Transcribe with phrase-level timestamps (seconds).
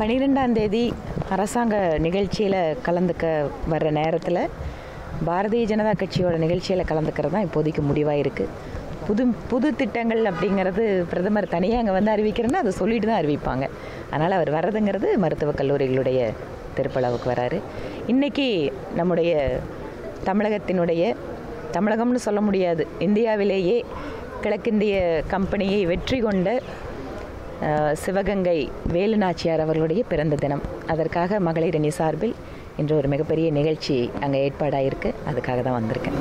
[0.00, 0.82] பன்னிரெண்டாம் தேதி
[1.34, 3.24] அரசாங்க நிகழ்ச்சியில் கலந்துக்க
[3.72, 4.38] வர்ற நேரத்தில்
[5.26, 8.54] பாரதிய ஜனதா கட்சியோட நிகழ்ச்சியில் கலந்துக்கிறது தான் இப்போதைக்கு முடிவாக இருக்குது
[9.06, 13.66] புது புது திட்டங்கள் அப்படிங்கிறது பிரதமர் தனியாக அங்கே வந்து அறிவிக்கிறேன்னா அதை சொல்லிட்டு தான் அறிவிப்பாங்க.
[14.10, 16.20] அதனால் அவர் வர்றதுங்கிறது மருத்துவக் கல்லூரிகளுடைய
[16.78, 17.60] திருப்பளவுக்கு வராரு.
[18.08, 18.48] இன்றைக்கி
[19.00, 19.32] நம்முடைய
[20.30, 21.14] தமிழகத்தினுடைய
[21.76, 23.78] தமிழகம்னு சொல்ல முடியாது இந்தியாவிலேயே
[24.44, 24.96] கிழக்கிந்திய
[25.34, 26.60] கம்பெனியை வெற்றி கொண்ட
[28.02, 28.58] சிவகங்கை
[28.92, 30.62] வேலு நாச்சியார் அவர்களுடைய பிறந்த தினம்.
[30.86, 32.34] அதற்காக மகளிர் அணி சார்பில்
[32.80, 35.10] இன்று ஒரு மிகப்பெரிய நிகழ்ச்சி அங்கே ஏற்பாடாயிருக்கு.
[35.30, 36.18] அதுக்காக தான் வந்திருக்கேன்.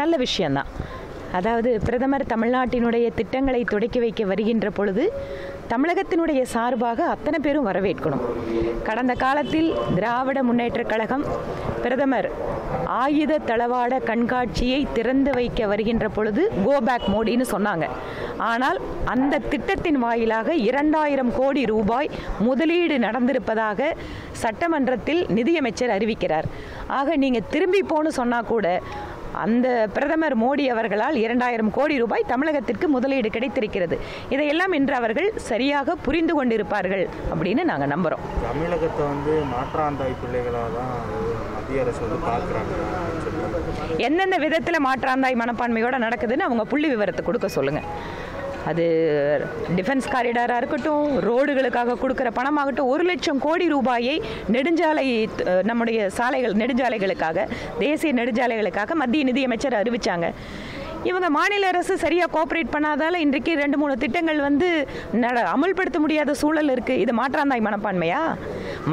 [0.00, 0.70] நல்ல விஷயந்தான்
[1.32, 5.12] அதாவது பிரதமர் தமிழ்நாட்டினுடைய திட்டங்களை தொடக்கி வைக்க வருகின்ற பொழுது
[5.68, 8.22] தமிழகத்தினுடைய சார்பாக அத்தனை பேரும் வரவேற்கணும்.
[8.82, 11.24] கடந்த காலத்தில் திராவிட முன்னேற்றக் கழகம்
[11.82, 12.30] பிரதமர்
[12.84, 17.88] ஆயுத தளவாட கண்காட்சியை திறந்து வைக்க வருகின்ற பொழுது கோபேக் மோடின்னு சொன்னாங்க.
[18.36, 23.92] ஆனால் அந்த திட்டத்தின் வாயிலாக இரண்டாயிரம் கோடி ரூபாய் முதலீடு நடந்திருப்பதாக
[24.32, 26.44] சட்டமன்றத்தில் நிதியமைச்சர் அறிவிக்கிறார்.
[26.86, 28.82] ஆக நீங்கள் திரும்பி போன்னு சொன்னால் கூட
[29.44, 33.98] அந்த பிரதமர் மோடி அவர்களால் இரண்டாயிரம் கோடி ரூபாய் தமிழகத்திற்கு முதலீடு கிடைத்திருக்கிறது.
[34.28, 40.94] இதையெல்லாம் இன்று அவர்கள் சரியாக புரிந்து கொண்டிருப்பார்கள் அப்படின்னு நாங்கள் நம்புகிறோம் தமிழகத்தை வந்து மாற்றாந்தாய் பிள்ளைகளாக தான்
[41.54, 42.74] மத்திய அரசு வந்து பார்க்குறாங்க
[44.06, 47.88] எந்தெந்த விதத்தில் மாற்றாந்தாய் மனப்பான்மையோட நடக்குதுன்னு அவங்க புள்ளி விவரத்தை கொடுக்க சொல்லுங்கள்
[48.68, 48.84] அது
[49.76, 54.16] டிஃபென்ஸ் காரிடாராக இருக்கட்டும் ரோடுகளுக்காக கொடுக்குற பணமாகட்டும் ஒரு லட்சம் கோடி ரூபாயை
[54.54, 55.06] நெடுஞ்சாலை
[55.70, 57.46] நம்முடைய சாலைகள் நெடுஞ்சாலைகளுக்காக
[57.78, 60.28] தேசிய நெடுஞ்சாலைகளுக்காக மத்திய நிதியமைச்சர் அறிவித்தாங்க
[61.10, 64.66] இவங்க மாநில அரசு சரியாக கோஆப்ரேட் பண்ணாதால இன்றைக்கு ரெண்டு மூணு திட்டங்கள் வந்து
[65.22, 68.20] நட அமல்படுத்த முடியாத சூழல் இருக்குது இது மாற்றாந்தாய் மனப்பான்மையா?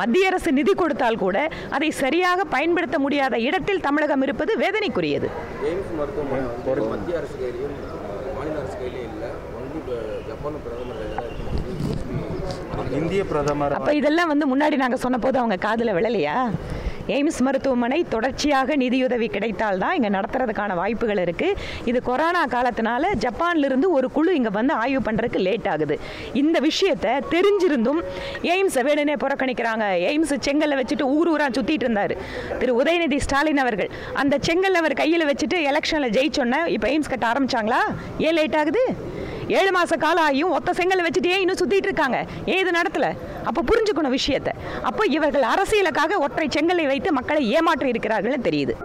[0.01, 1.37] மத்திய அரசு நிதி கொடுத்தால் கூட
[1.77, 5.29] அதை சரியாக பயன்படுத்த முடியாத இடத்தில் தமிழகம் இருப்பது வேதனைக்குரியது.
[12.99, 16.35] இந்திய பிரதமர் அப்போ இதெல்லாம் வந்து முன்னாடி நாங்கள் சொன்ன போது அவங்க காதில் விழலையா?
[17.15, 21.57] எய்ம்ஸ் மருத்துவமனை தொடர்ச்சியாக நிதியுதவி கிடைத்தால் தான் இங்கே நடத்துறதுக்கான வாய்ப்புகள் இருக்குது
[21.89, 25.95] இது கொரோனா காலத்தினால ஜப்பான்லேருந்து ஒரு குழு இங்கே வந்து ஆய்வு பண்ணுறதுக்கு லேட் ஆகுது.
[26.41, 28.01] இந்த விஷயத்தை தெரிஞ்சிருந்தும்
[28.53, 29.85] எய்ம்ஸை வேணுனே புறக்கணிக்கிறாங்க.
[30.09, 32.15] எய்ம்ஸ் செங்கல்ல வச்சுட்டு ஊர் ஊரா சுற்றிட்டு இருந்தார்.
[32.61, 33.91] திரு உதயநிதி ஸ்டாலின் அவர்கள்.
[34.23, 37.81] அந்த செங்கல் அவர் கையில் வச்சுட்டு எலெக்ஷனில் ஜெயிச்சோன்னே இப்போ எய்ம்ஸ் கட்ட ஆரம்பிச்சாங்களா?
[38.27, 38.83] ஏன் லேட் ஆகுது?
[39.47, 42.25] ஏழு மாச காலம் ஆகியும் ஒத்த செங்கல் வச்சுட்டே இன்னும் சுத்திட்டு இருக்காங்க.
[42.45, 43.17] ஏன் இது நடத்தல?
[43.43, 44.53] அப்போ புரிஞ்சுக்கணும் விஷயத்தை.
[44.81, 48.75] அப்போ இவர்கள் அரசியலுக்காக ஒற்றை செங்கலை வைத்து மக்களை ஏமாற்றி இருக்கிறார்கள்னு தெரியுது.